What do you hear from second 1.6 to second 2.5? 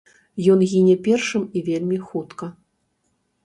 вельмі хутка.